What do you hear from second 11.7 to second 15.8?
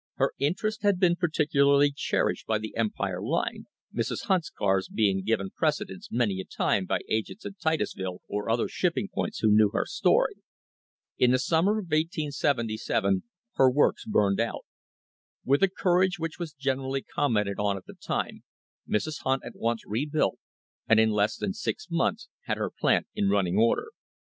of 1877 her works burned out. With a